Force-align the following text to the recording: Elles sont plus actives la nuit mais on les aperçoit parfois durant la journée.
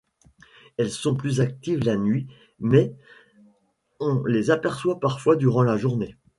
Elles 0.77 0.89
sont 0.89 1.13
plus 1.15 1.41
actives 1.41 1.83
la 1.83 1.95
nuit 1.95 2.25
mais 2.59 2.95
on 3.99 4.23
les 4.25 4.49
aperçoit 4.49 4.99
parfois 4.99 5.35
durant 5.35 5.61
la 5.61 5.77
journée. 5.77 6.15